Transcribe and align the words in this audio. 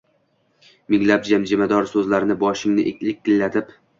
Minglab 0.93 1.27
jimjimador 1.33 1.89
so‘zlarni 1.93 2.39
boshingni 2.47 2.97
likillatib 3.11 3.71